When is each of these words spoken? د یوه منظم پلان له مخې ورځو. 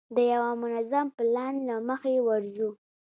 د 0.15 0.17
یوه 0.33 0.51
منظم 0.61 1.07
پلان 1.17 1.53
له 1.67 1.75
مخې 1.89 2.15
ورځو. 2.27 2.69